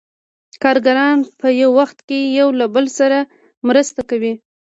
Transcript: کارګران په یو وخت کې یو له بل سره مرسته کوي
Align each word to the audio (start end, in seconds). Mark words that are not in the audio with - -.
کارګران 0.63 1.17
په 1.39 1.47
یو 1.61 1.69
وخت 1.79 1.97
کې 2.07 2.19
یو 2.39 2.47
له 2.59 2.65
بل 2.75 2.85
سره 2.99 3.17
مرسته 3.67 4.01
کوي 4.09 4.33